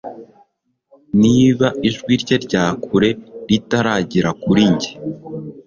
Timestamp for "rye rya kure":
2.21-3.09